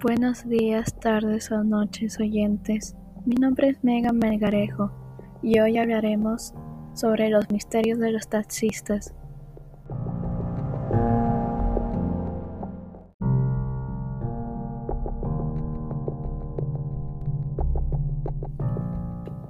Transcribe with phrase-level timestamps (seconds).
[0.00, 2.94] Buenos días, tardes o noches oyentes.
[3.26, 4.92] Mi nombre es Megan Melgarejo
[5.42, 6.54] y hoy hablaremos
[6.94, 9.12] sobre los misterios de los taxistas.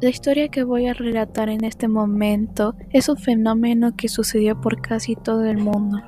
[0.00, 4.80] La historia que voy a relatar en este momento es un fenómeno que sucedió por
[4.80, 5.98] casi todo el mundo.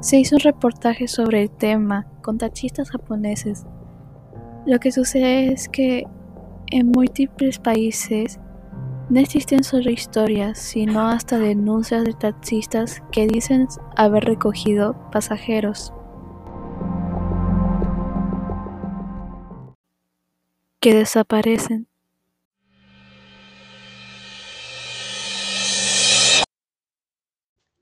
[0.00, 3.66] Se hizo un reportaje sobre el tema con taxistas japoneses.
[4.64, 6.04] Lo que sucede es que
[6.70, 8.38] en múltiples países
[9.10, 13.66] no existen solo historias, sino hasta denuncias de taxistas que dicen
[13.96, 15.92] haber recogido pasajeros
[20.78, 21.88] que desaparecen.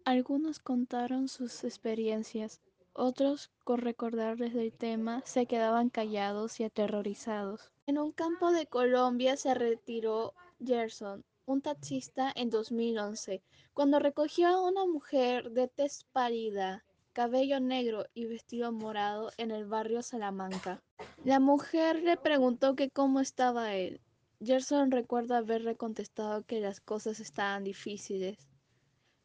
[0.04, 2.60] Algunos contaron sus experiencias,
[2.92, 7.70] otros, con recordarles del tema, se quedaban callados y aterrorizados.
[7.86, 13.42] En un campo de Colombia se retiró Gerson, un taxista, en 2011,
[13.74, 19.64] cuando recogió a una mujer de tez pálida, cabello negro y vestido morado en el
[19.66, 20.82] barrio Salamanca.
[21.24, 24.00] La mujer le preguntó que cómo estaba él.
[24.42, 28.48] Gerson recuerda haberle contestado que las cosas estaban difíciles.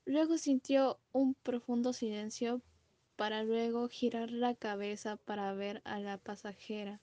[0.05, 2.61] Luego sintió un profundo silencio
[3.15, 6.99] para luego girar la cabeza para ver a la pasajera.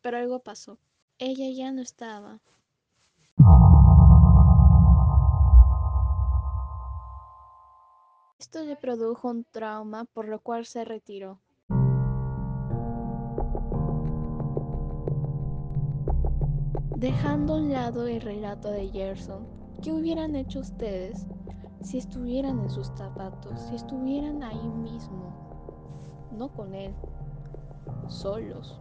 [0.00, 0.78] Pero algo pasó.
[1.18, 2.40] Ella ya no estaba.
[8.38, 11.40] Esto le produjo un trauma por lo cual se retiró.
[16.96, 19.46] Dejando a un lado el relato de Gerson,
[19.82, 21.26] ¿qué hubieran hecho ustedes
[21.84, 25.32] si estuvieran en sus zapatos, si estuvieran ahí mismo,
[26.32, 26.94] no con él,
[28.08, 28.80] solos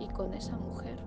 [0.00, 0.98] y con esa mujer.